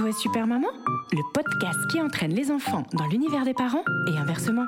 SOS 0.00 0.16
Super 0.16 0.46
Maman, 0.46 0.68
le 1.12 1.20
podcast 1.34 1.78
qui 1.90 2.00
entraîne 2.00 2.32
les 2.32 2.50
enfants 2.50 2.84
dans 2.94 3.06
l'univers 3.06 3.44
des 3.44 3.52
parents 3.52 3.84
et 4.06 4.16
inversement. 4.16 4.64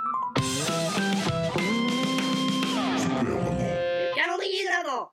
Calendrier 4.15 4.63
de 4.63 4.69
l'Avent 4.69 5.11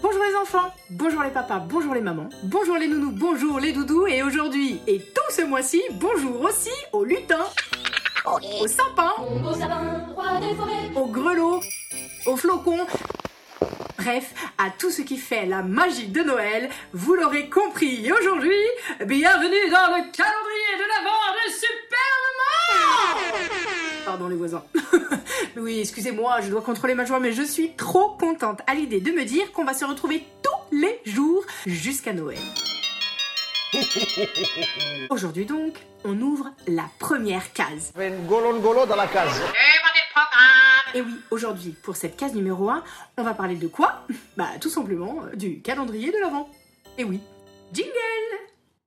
Bonjour 0.00 0.22
les 0.24 0.36
enfants, 0.36 0.72
bonjour 0.90 1.22
les 1.22 1.30
papas, 1.30 1.58
bonjour 1.58 1.94
les 1.94 2.00
mamans, 2.00 2.28
bonjour 2.44 2.76
les 2.76 2.88
nounous, 2.88 3.12
bonjour 3.12 3.60
les 3.60 3.72
doudous 3.72 4.06
et 4.06 4.22
aujourd'hui 4.22 4.80
et 4.86 4.98
tout 4.98 5.30
ce 5.30 5.42
mois-ci, 5.42 5.82
bonjour 6.00 6.40
aussi 6.40 6.72
aux 6.92 7.04
lutins, 7.04 7.46
aux 8.24 8.66
sapins, 8.66 9.12
aux 10.96 11.06
grelots, 11.06 11.60
aux 12.26 12.36
flocons, 12.36 12.86
bref, 14.04 14.34
à 14.58 14.70
tout 14.70 14.90
ce 14.90 15.00
qui 15.02 15.16
fait 15.16 15.46
la 15.46 15.62
magie 15.62 16.08
de 16.08 16.22
Noël, 16.22 16.68
vous 16.92 17.14
l'aurez 17.14 17.48
compris. 17.48 18.04
Et 18.06 18.12
aujourd'hui, 18.12 18.60
bienvenue 19.06 19.70
dans 19.70 19.88
le 19.96 20.12
calendrier 20.12 20.74
de 20.76 20.86
l'Avent 20.88 21.32
de 21.34 21.52
Super 21.52 22.10
Maman 22.24 23.30
Pardon 24.04 24.28
les 24.28 24.36
voisins. 24.36 24.62
oui, 25.56 25.80
excusez-moi, 25.80 26.42
je 26.42 26.50
dois 26.50 26.60
contrôler 26.60 26.94
ma 26.94 27.06
joie, 27.06 27.18
mais 27.18 27.32
je 27.32 27.42
suis 27.42 27.72
trop 27.76 28.10
contente 28.10 28.60
à 28.66 28.74
l'idée 28.74 29.00
de 29.00 29.10
me 29.10 29.24
dire 29.24 29.52
qu'on 29.52 29.64
va 29.64 29.72
se 29.72 29.86
retrouver 29.86 30.22
tous 30.42 30.76
les 30.76 31.00
jours 31.06 31.42
jusqu'à 31.64 32.12
Noël. 32.12 32.38
Aujourd'hui 35.10 35.46
donc, 35.46 35.74
on 36.04 36.20
ouvre 36.20 36.50
la 36.66 36.84
première 36.98 37.54
case. 37.54 37.92
fais 37.96 38.08
une 38.08 38.26
golo 38.26 38.58
golo 38.58 38.84
dans 38.84 38.96
la 38.96 39.06
case. 39.06 39.40
Et 39.40 39.83
oui, 41.00 41.14
aujourd'hui, 41.30 41.74
pour 41.82 41.96
cette 41.96 42.16
case 42.16 42.34
numéro 42.34 42.70
1, 42.70 42.82
on 43.18 43.22
va 43.22 43.34
parler 43.34 43.56
de 43.56 43.66
quoi? 43.66 44.06
Bah 44.36 44.48
tout 44.60 44.68
simplement 44.68 45.22
euh, 45.24 45.36
du 45.36 45.60
calendrier 45.60 46.12
de 46.12 46.18
l'Avent. 46.18 46.48
Et 46.98 47.04
oui, 47.04 47.20
jingle 47.72 47.90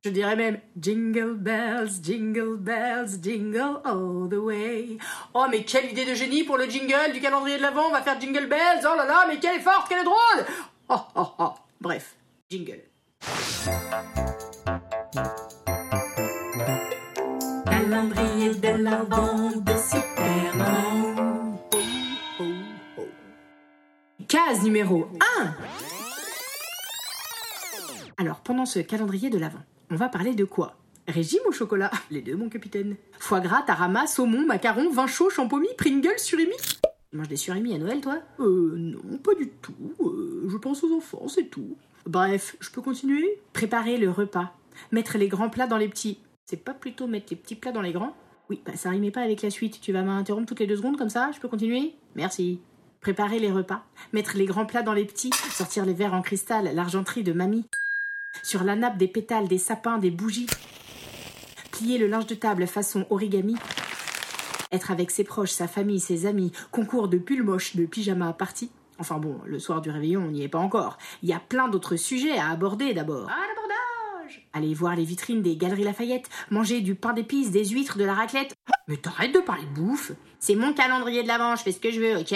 Je 0.05 0.09
dirais 0.09 0.35
même 0.35 0.59
jingle 0.79 1.33
bells, 1.35 1.89
jingle 2.01 2.57
bells, 2.57 3.21
jingle 3.21 3.81
all 3.83 4.29
the 4.29 4.35
way. 4.35 4.97
Oh 5.33 5.47
mais 5.49 5.63
quelle 5.63 5.91
idée 5.91 6.05
de 6.05 6.13
génie 6.13 6.43
pour 6.43 6.57
le 6.57 6.69
jingle 6.69 7.11
du 7.13 7.19
calendrier 7.19 7.57
de 7.57 7.61
l'Avent, 7.61 7.87
on 7.87 7.91
va 7.91 8.01
faire 8.01 8.19
jingle 8.19 8.47
bells, 8.47 8.81
oh 8.83 8.95
là 8.95 9.05
là, 9.05 9.25
mais 9.27 9.39
quelle 9.39 9.57
est 9.57 9.63
forte, 9.63 9.89
quelle 9.89 10.01
est 10.01 10.03
drôle 10.03 10.45
Oh 10.89 11.01
oh 11.15 11.27
oh, 11.39 11.53
bref, 11.81 12.15
jingle. 12.49 12.83
Calendrier 17.65 18.55
de 18.55 18.83
l'Avent 18.83 19.51
de 19.51 19.73
Superman. 19.73 21.16
Case 24.37 24.61
numéro 24.61 25.07
1 25.39 25.55
Alors, 28.17 28.41
pendant 28.41 28.67
ce 28.67 28.77
calendrier 28.77 29.31
de 29.31 29.39
l'Avent, 29.39 29.63
on 29.89 29.95
va 29.95 30.09
parler 30.09 30.35
de 30.35 30.43
quoi? 30.43 30.77
Régime 31.07 31.39
au 31.47 31.51
chocolat? 31.51 31.89
Les 32.11 32.21
deux, 32.21 32.35
mon 32.35 32.47
capitaine. 32.47 32.97
Foie 33.17 33.39
gras, 33.39 33.63
tarama, 33.63 34.05
saumon, 34.05 34.45
macaron, 34.45 34.91
vin 34.91 35.07
chaud, 35.07 35.31
champomis, 35.31 35.73
Pringles, 35.75 36.19
surimi? 36.19 36.53
Tu 37.09 37.17
manges 37.17 37.29
des 37.29 37.35
surimi 37.35 37.73
à 37.73 37.79
Noël, 37.79 37.99
toi? 37.99 38.19
Euh, 38.39 38.73
non, 38.75 39.17
pas 39.17 39.33
du 39.33 39.49
tout. 39.49 39.73
Euh, 40.01 40.47
je 40.47 40.57
pense 40.57 40.83
aux 40.83 40.95
enfants, 40.95 41.27
c'est 41.27 41.49
tout. 41.49 41.75
Bref, 42.05 42.57
je 42.59 42.69
peux 42.69 42.83
continuer? 42.83 43.39
Préparer 43.53 43.97
le 43.97 44.11
repas. 44.11 44.53
Mettre 44.91 45.17
les 45.17 45.29
grands 45.29 45.49
plats 45.49 45.65
dans 45.65 45.77
les 45.77 45.89
petits. 45.89 46.19
C'est 46.45 46.63
pas 46.63 46.75
plutôt 46.75 47.07
mettre 47.07 47.27
les 47.31 47.37
petits 47.37 47.55
plats 47.55 47.71
dans 47.71 47.81
les 47.81 47.91
grands? 47.91 48.15
Oui, 48.51 48.61
bah 48.63 48.73
ça 48.75 48.91
rimait 48.91 49.09
pas 49.09 49.21
avec 49.21 49.41
la 49.41 49.49
suite. 49.49 49.81
Tu 49.81 49.93
vas 49.93 50.03
m'interrompre 50.03 50.45
toutes 50.45 50.59
les 50.59 50.67
deux 50.67 50.77
secondes 50.77 50.95
comme 50.95 51.09
ça 51.09 51.31
Je 51.33 51.39
peux 51.39 51.47
continuer? 51.47 51.95
Merci. 52.15 52.59
Préparer 53.07 53.39
les 53.39 53.53
repas. 53.53 53.85
Mettre 54.11 54.35
les 54.35 54.43
grands 54.43 54.65
plats 54.65 54.83
dans 54.83 54.91
les 54.91 55.05
petits. 55.05 55.29
Sortir 55.53 55.85
les 55.85 55.93
verres 55.93 56.13
en 56.13 56.21
cristal, 56.21 56.69
l'argenterie 56.75 57.23
de 57.23 57.31
mamie. 57.31 57.63
Sur 58.43 58.65
la 58.65 58.75
nappe 58.75 58.97
des 58.97 59.07
pétales, 59.07 59.47
des 59.47 59.57
sapins, 59.57 59.97
des 59.97 60.11
bougies. 60.11 60.47
Plier 61.71 61.99
le 61.99 62.07
linge 62.07 62.27
de 62.27 62.35
table 62.35 62.67
façon 62.67 63.05
origami. 63.09 63.55
Être 64.73 64.91
avec 64.91 65.09
ses 65.11 65.23
proches, 65.23 65.51
sa 65.51 65.69
famille, 65.69 66.01
ses 66.01 66.25
amis. 66.25 66.51
Concours 66.69 67.07
de 67.07 67.17
pull 67.17 67.43
moche, 67.43 67.77
de 67.77 67.85
pyjama 67.85 68.33
party. 68.33 68.69
Enfin 68.99 69.19
bon, 69.19 69.39
le 69.45 69.57
soir 69.57 69.79
du 69.79 69.89
réveillon, 69.89 70.23
on 70.25 70.31
n'y 70.31 70.43
est 70.43 70.49
pas 70.49 70.59
encore. 70.59 70.97
Il 71.23 71.29
y 71.29 71.33
a 71.33 71.39
plein 71.39 71.69
d'autres 71.69 71.95
sujets 71.95 72.37
à 72.37 72.49
aborder 72.49 72.93
d'abord. 72.93 73.29
À 73.29 73.46
l'abordage 73.46 73.46
Aller 74.57 74.73
voir 74.73 74.95
les 74.95 75.03
vitrines 75.03 75.43
des 75.43 75.55
Galeries 75.55 75.83
Lafayette, 75.83 76.27
manger 76.49 76.81
du 76.81 76.95
pain 76.95 77.13
d'épices, 77.13 77.51
des 77.51 77.63
huîtres, 77.63 77.99
de 77.99 78.03
la 78.03 78.15
raclette. 78.15 78.55
Mais 78.87 78.97
t'arrêtes 78.97 79.31
de 79.31 79.39
parler 79.39 79.65
de 79.65 79.79
bouffe 79.79 80.13
C'est 80.39 80.55
mon 80.55 80.73
calendrier 80.73 81.21
de 81.21 81.27
l'avant, 81.27 81.55
je 81.55 81.61
fais 81.61 81.71
ce 81.71 81.79
que 81.79 81.91
je 81.91 81.99
veux, 81.99 82.17
ok? 82.17 82.33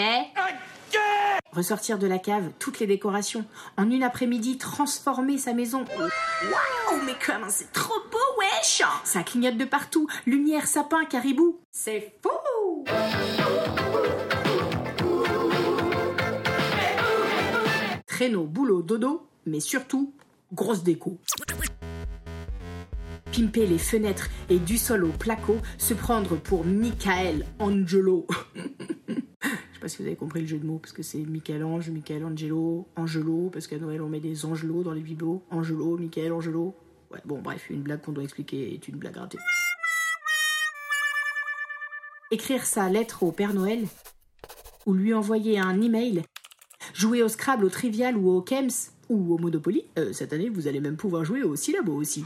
Ressortir 1.52 1.98
de 1.98 2.06
la 2.06 2.20
cave 2.20 2.52
toutes 2.60 2.80
les 2.80 2.86
décorations. 2.86 3.44
En 3.76 3.90
une 3.90 4.04
après-midi, 4.04 4.60
transformer 4.60 5.40
sa 5.40 5.54
maison. 5.54 5.84
Waouh, 5.98 7.02
mais 7.08 7.16
comment 7.26 7.50
c'est 7.50 7.72
trop 7.74 8.00
beau, 8.12 8.20
wesh 8.40 8.84
Ça 9.04 9.24
clignote 9.24 9.58
de 9.58 9.66
partout. 9.66 10.08
Lumière, 10.28 10.68
sapin, 10.68 11.06
caribou. 11.06 11.60
C'est 11.72 12.14
fou 12.22 12.86
Traîneau, 18.06 18.44
boulot, 18.44 18.84
dodo, 18.84 19.26
mais 19.48 19.60
surtout, 19.60 20.14
grosse 20.54 20.84
déco. 20.84 21.18
Pimper 23.32 23.66
les 23.66 23.78
fenêtres 23.78 24.30
et 24.50 24.60
du 24.60 24.78
sol 24.78 25.06
au 25.06 25.12
placo, 25.12 25.58
se 25.78 25.94
prendre 25.94 26.36
pour 26.36 26.66
Michael 26.66 27.46
Angelo. 27.60 28.28
Je 29.08 29.14
sais 29.16 29.80
pas 29.80 29.88
si 29.88 29.98
vous 30.02 30.08
avez 30.08 30.18
compris 30.18 30.42
le 30.42 30.48
jeu 30.48 30.58
de 30.58 30.66
mots, 30.66 30.80
parce 30.80 30.92
que 30.92 31.02
c'est 31.02 31.20
Michel-Ange, 31.20 31.90
Michel-Angelo, 31.90 32.88
Angelo, 32.98 33.50
parce 33.52 33.68
qu'à 33.68 33.78
Noël 33.78 34.02
on 34.02 34.10
met 34.10 34.20
des 34.20 34.46
angelots 34.46 34.84
dans 34.84 34.92
les 34.92 35.02
bibelots. 35.02 35.44
Angelo, 35.50 35.98
Michael, 35.98 36.34
Angelo. 36.34 36.76
Ouais, 37.10 37.20
bon, 37.26 37.42
bref, 37.42 37.70
une 37.70 37.82
blague 37.82 38.02
qu'on 38.02 38.12
doit 38.12 38.24
expliquer 38.24 38.74
est 38.74 38.88
une 38.90 38.98
blague 38.98 39.16
ratée. 39.16 39.40
Écrire 42.32 42.66
sa 42.66 42.90
lettre 42.90 43.24
au 43.24 43.32
Père 43.32 43.54
Noël, 43.54 43.88
ou 44.86 44.94
lui 44.94 45.14
envoyer 45.14 45.58
un 45.58 45.82
email, 45.82 46.24
jouer 46.94 47.24
au 47.24 47.30
Scrabble, 47.30 47.66
au 47.66 47.70
Trivial 47.70 48.18
ou 48.18 48.30
au 48.30 48.42
Kems, 48.42 48.70
ou 49.10 49.34
au 49.34 49.38
Monopoly. 49.38 49.86
Euh, 49.98 50.12
cette 50.12 50.34
année, 50.34 50.50
vous 50.50 50.68
allez 50.68 50.82
même 50.82 50.98
pouvoir 50.98 51.24
jouer 51.24 51.44
au 51.44 51.56
syllabo 51.56 51.94
aussi. 51.94 52.26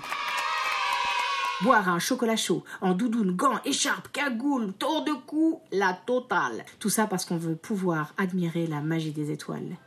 Boire 1.61 1.87
un 1.87 1.99
chocolat 1.99 2.35
chaud, 2.35 2.65
en 2.81 2.93
doudoune, 2.93 3.31
gants, 3.31 3.61
écharpe, 3.63 4.11
cagoule, 4.11 4.73
tour 4.73 5.05
de 5.05 5.13
cou, 5.25 5.61
la 5.71 5.97
totale. 6.05 6.65
Tout 6.79 6.89
ça 6.89 7.07
parce 7.07 7.23
qu'on 7.23 7.37
veut 7.37 7.55
pouvoir 7.55 8.13
admirer 8.17 8.67
la 8.67 8.81
magie 8.81 9.11
des 9.11 9.31
étoiles. 9.31 9.77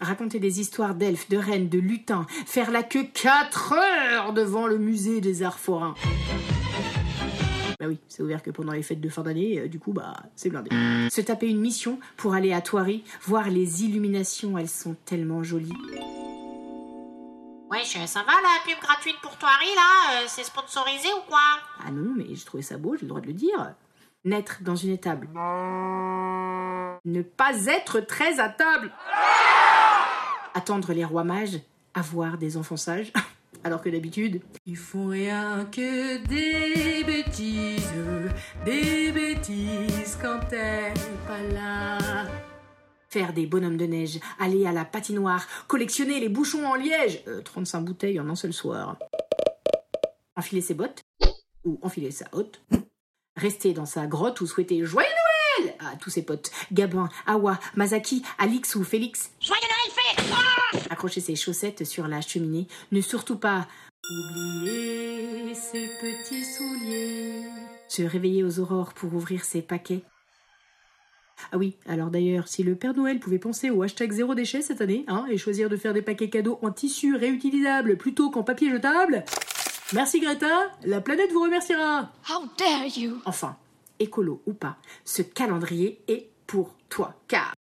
Raconter 0.00 0.38
des 0.38 0.60
histoires 0.60 0.94
d'elfes, 0.94 1.28
de 1.28 1.36
reines, 1.36 1.68
de 1.68 1.80
lutins, 1.80 2.26
faire 2.46 2.70
la 2.70 2.84
queue 2.84 3.06
4 3.12 3.72
heures 3.72 4.32
devant 4.32 4.68
le 4.68 4.78
musée 4.78 5.20
des 5.20 5.42
arts 5.42 5.58
forains. 5.58 5.94
Bah 7.80 7.86
oui, 7.88 7.98
c'est 8.08 8.22
ouvert 8.22 8.42
que 8.42 8.52
pendant 8.52 8.72
les 8.72 8.82
fêtes 8.82 9.00
de 9.00 9.08
fin 9.08 9.22
d'année, 9.22 9.58
euh, 9.58 9.68
du 9.68 9.80
coup, 9.80 9.92
bah, 9.92 10.14
c'est 10.36 10.48
blindé. 10.48 10.70
Se 11.10 11.20
taper 11.22 11.48
une 11.48 11.60
mission 11.60 11.98
pour 12.16 12.34
aller 12.34 12.52
à 12.52 12.60
Thoiry, 12.60 13.02
voir 13.22 13.50
les 13.50 13.84
illuminations, 13.84 14.56
elles 14.56 14.68
sont 14.68 14.96
tellement 15.06 15.42
jolies. 15.42 15.72
Wesh, 17.70 17.96
ça 18.06 18.20
va 18.24 18.32
la 18.32 18.58
pub 18.64 18.80
gratuite 18.82 19.16
pour 19.22 19.36
Toiri 19.36 19.74
là 19.76 20.22
Euh, 20.22 20.24
C'est 20.26 20.44
sponsorisé 20.44 21.08
ou 21.16 21.20
quoi? 21.28 21.38
Ah 21.86 21.90
non, 21.92 22.12
mais 22.16 22.26
j'ai 22.34 22.44
trouvé 22.44 22.62
ça 22.62 22.76
beau, 22.76 22.96
j'ai 22.96 23.02
le 23.02 23.08
droit 23.08 23.20
de 23.20 23.26
le 23.28 23.32
dire. 23.32 23.74
Naître 24.24 24.58
dans 24.62 24.74
une 24.76 24.90
étable. 24.92 25.28
Ne 27.04 27.22
pas 27.22 27.66
être 27.66 28.00
très 28.00 28.40
à 28.40 28.48
table. 28.48 28.92
Attendre 30.54 30.92
les 30.92 31.04
rois 31.04 31.24
mages. 31.24 31.60
Avoir 31.94 32.38
des 32.38 32.56
enfants 32.56 32.76
sages. 32.76 33.12
Alors 33.64 33.82
que 33.82 33.88
d'habitude, 33.90 34.40
ils 34.66 34.76
font 34.76 35.08
rien 35.08 35.66
que 35.70 36.16
des 36.26 37.04
bêtises, 37.04 37.92
des 38.64 39.12
bêtises 39.12 40.18
quand 40.20 40.40
t'es 40.48 40.94
pas 41.26 41.42
là. 41.52 41.98
Faire 43.12 43.32
des 43.32 43.44
bonhommes 43.44 43.76
de 43.76 43.86
neige, 43.86 44.20
aller 44.38 44.66
à 44.66 44.72
la 44.72 44.84
patinoire, 44.84 45.44
collectionner 45.66 46.20
les 46.20 46.28
bouchons 46.28 46.64
en 46.64 46.76
liège, 46.76 47.24
euh, 47.26 47.42
35 47.42 47.80
bouteilles 47.80 48.20
en 48.20 48.28
un 48.28 48.36
seul 48.36 48.52
soir. 48.52 48.98
Enfiler 50.36 50.60
ses 50.60 50.74
bottes, 50.74 51.02
ou 51.64 51.80
enfiler 51.82 52.12
sa 52.12 52.26
hotte, 52.30 52.62
rester 53.34 53.72
dans 53.72 53.84
sa 53.84 54.06
grotte 54.06 54.40
ou 54.40 54.46
souhaiter 54.46 54.84
Joyeux 54.84 55.08
Noël 55.58 55.74
à 55.80 55.96
tous 55.96 56.10
ses 56.10 56.22
potes. 56.22 56.52
Gabin, 56.70 57.08
Awa, 57.26 57.58
Mazaki, 57.74 58.22
Alix 58.38 58.76
ou 58.76 58.84
Félix. 58.84 59.32
Joyeux 59.40 59.60
Noël, 59.60 60.16
Félix 60.16 60.88
Accrocher 60.88 61.20
ses 61.20 61.34
chaussettes 61.34 61.84
sur 61.84 62.06
la 62.06 62.20
cheminée. 62.20 62.68
Ne 62.92 63.00
surtout 63.00 63.38
pas 63.38 63.66
oublier 64.08 65.52
ses 65.56 65.88
petits 66.00 66.44
souliers. 66.44 67.42
Se 67.88 68.02
réveiller 68.02 68.44
aux 68.44 68.60
aurores 68.60 68.94
pour 68.94 69.12
ouvrir 69.14 69.42
ses 69.44 69.62
paquets. 69.62 70.04
Ah 71.52 71.58
oui, 71.58 71.76
alors 71.86 72.10
d'ailleurs, 72.10 72.48
si 72.48 72.62
le 72.62 72.74
Père 72.74 72.94
Noël 72.94 73.20
pouvait 73.20 73.38
penser 73.38 73.70
au 73.70 73.82
hashtag 73.82 74.12
zéro 74.12 74.34
déchet 74.34 74.62
cette 74.62 74.80
année, 74.80 75.04
hein, 75.08 75.26
et 75.30 75.38
choisir 75.38 75.68
de 75.68 75.76
faire 75.76 75.94
des 75.94 76.02
paquets 76.02 76.30
cadeaux 76.30 76.58
en 76.62 76.70
tissu 76.70 77.14
réutilisable 77.14 77.96
plutôt 77.96 78.30
qu'en 78.30 78.42
papier 78.42 78.70
jetable, 78.70 79.24
merci 79.92 80.20
Greta, 80.20 80.70
la 80.84 81.00
planète 81.00 81.32
vous 81.32 81.42
remerciera. 81.42 82.10
How 82.28 82.46
dare 82.58 82.86
you! 82.96 83.20
Enfin, 83.24 83.56
écolo 83.98 84.42
ou 84.46 84.52
pas, 84.52 84.76
ce 85.04 85.22
calendrier 85.22 86.00
est 86.08 86.28
pour 86.46 86.74
toi, 86.88 87.14
car 87.28 87.54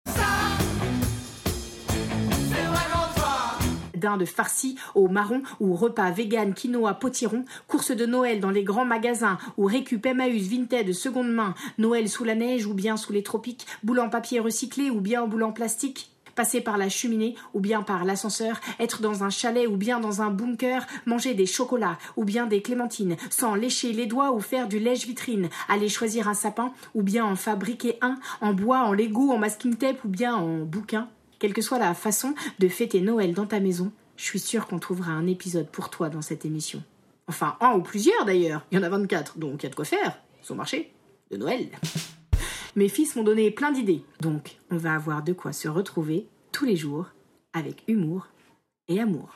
dinde 3.99 4.25
farcie 4.25 4.75
au 4.95 5.07
marron 5.07 5.41
ou 5.59 5.75
repas 5.75 6.11
vegan 6.11 6.53
quinoa 6.53 6.93
potiron, 6.95 7.45
course 7.67 7.91
de 7.91 8.05
Noël 8.05 8.39
dans 8.39 8.51
les 8.51 8.63
grands 8.63 8.85
magasins 8.85 9.37
ou 9.57 9.65
récup 9.65 10.05
Emmaüs 10.05 10.47
Vinted 10.47 10.93
seconde 10.93 11.31
main, 11.31 11.53
Noël 11.77 12.09
sous 12.09 12.23
la 12.23 12.35
neige 12.35 12.65
ou 12.65 12.73
bien 12.73 12.97
sous 12.97 13.13
les 13.13 13.23
tropiques, 13.23 13.67
boule 13.83 13.97
papier 14.09 14.39
recyclé 14.39 14.89
ou 14.89 15.01
bien 15.01 15.23
en 15.23 15.27
boule 15.27 15.51
plastique, 15.53 16.11
passer 16.37 16.61
par 16.61 16.77
la 16.77 16.87
cheminée 16.87 17.35
ou 17.53 17.59
bien 17.59 17.81
par 17.81 18.05
l'ascenseur, 18.05 18.61
être 18.79 19.01
dans 19.01 19.23
un 19.23 19.29
chalet 19.29 19.67
ou 19.67 19.75
bien 19.75 19.99
dans 19.99 20.21
un 20.21 20.29
bunker, 20.29 20.85
manger 21.05 21.33
des 21.33 21.45
chocolats 21.45 21.97
ou 22.15 22.23
bien 22.23 22.45
des 22.45 22.61
clémentines, 22.61 23.17
sans 23.29 23.55
lécher 23.55 23.91
les 23.91 24.05
doigts 24.05 24.31
ou 24.31 24.39
faire 24.39 24.67
du 24.67 24.79
lèche-vitrine, 24.79 25.49
aller 25.67 25.89
choisir 25.89 26.27
un 26.29 26.35
sapin 26.35 26.71
ou 26.93 27.01
bien 27.01 27.25
en 27.25 27.35
fabriquer 27.35 27.97
un, 28.01 28.19
en 28.39 28.53
bois, 28.53 28.81
en 28.81 28.93
Lego, 28.93 29.31
en 29.31 29.39
masking 29.39 29.75
tape 29.75 30.03
ou 30.05 30.09
bien 30.09 30.35
en 30.35 30.59
bouquin. 30.59 31.09
Quelle 31.39 31.53
que 31.53 31.61
soit 31.61 31.77
la 31.77 31.93
façon 31.93 32.33
de 32.59 32.67
fêter 32.67 32.99
Noël 33.01 33.33
dans 33.33 33.45
ta 33.45 33.59
maison, 33.59 33.91
je 34.15 34.23
suis 34.23 34.39
sûre 34.39 34.67
qu'on 34.67 34.79
trouvera 34.79 35.11
un 35.11 35.27
épisode 35.27 35.69
pour 35.69 35.89
toi 35.89 36.09
dans 36.09 36.23
cette 36.23 36.45
émission. 36.45 36.83
Enfin, 37.27 37.57
un 37.61 37.73
ou 37.73 37.81
plusieurs 37.81 38.25
d'ailleurs. 38.25 38.65
Il 38.71 38.75
y 38.75 38.79
en 38.79 38.83
a 38.83 38.89
24, 38.89 39.37
donc 39.37 39.61
il 39.61 39.65
y 39.65 39.67
a 39.67 39.69
de 39.69 39.75
quoi 39.75 39.85
faire. 39.85 40.19
Son 40.41 40.55
marché 40.55 40.91
de 41.29 41.37
Noël. 41.37 41.69
Mes 42.75 42.89
fils 42.89 43.15
m'ont 43.15 43.23
donné 43.23 43.51
plein 43.51 43.71
d'idées, 43.71 44.03
donc 44.21 44.57
on 44.71 44.77
va 44.77 44.95
avoir 44.95 45.23
de 45.23 45.33
quoi 45.33 45.51
se 45.53 45.67
retrouver 45.67 46.27
tous 46.51 46.65
les 46.65 46.75
jours 46.75 47.07
avec 47.53 47.83
humour 47.87 48.27
et 48.87 48.99
amour. 48.99 49.35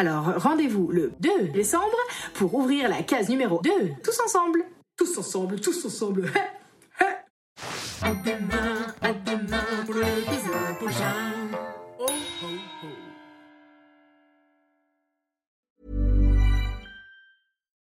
Alors 0.00 0.32
rendez-vous 0.42 0.90
le 0.90 1.12
2 1.20 1.48
décembre 1.48 1.98
pour 2.32 2.54
ouvrir 2.54 2.88
la 2.88 3.02
case 3.02 3.28
numéro 3.28 3.60
2, 3.62 3.70
tous 4.02 4.18
ensemble. 4.20 4.64
Tous 4.96 5.18
ensemble, 5.18 5.60
tous 5.60 5.84
ensemble. 5.84 6.32
à 8.02 8.14
demain, 8.14 8.94
à 9.02 9.12
demain 9.12 9.84
pour 9.84 9.96
l'épisode 9.96 10.78
prochain. 10.78 11.50
Oh, 11.98 12.06
oh, 12.08 12.46
oh. 12.82 12.88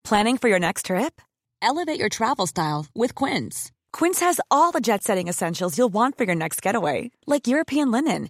Planning 0.06 0.38
for 0.38 0.48
your 0.48 0.60
next 0.60 0.86
trip? 0.86 1.22
Elevate 1.62 2.00
your 2.00 2.08
travel 2.08 2.48
style 2.48 2.86
with 2.96 3.16
Quince. 3.16 3.74
Quince 3.92 4.22
has 4.22 4.40
all 4.50 4.72
the 4.72 4.80
jet 4.80 5.04
setting 5.04 5.28
essentials 5.28 5.78
you'll 5.78 5.90
want 5.90 6.18
for 6.18 6.24
your 6.24 6.36
next 6.36 6.62
getaway, 6.62 7.12
like 7.26 7.48
European 7.48 7.92
linen, 7.92 8.30